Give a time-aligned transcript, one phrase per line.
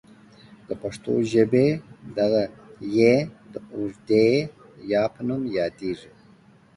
[0.67, 1.67] د پښتو ژبې
[2.17, 2.43] دغه
[3.07, 3.15] ې
[3.53, 4.29] د اوږدې
[4.91, 6.11] یا په نوم یادیږي.